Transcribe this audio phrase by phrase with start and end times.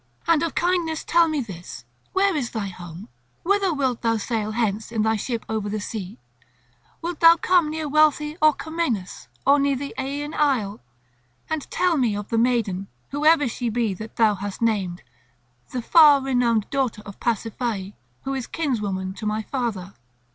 [0.27, 3.07] And of thy kindness tell me this, where is thy home,
[3.43, 6.17] whither wilt thou sail hence in thy ship over the sea;
[7.03, 10.81] wilt thou come near wealthy Orchomenus, or near the Aeaean isle?
[11.51, 15.03] And tell me of the maiden, whosoever she be that thou hast named,
[15.71, 17.93] the far renowned daughter of Pasiphae,
[18.23, 19.93] who is kinswoman to my father."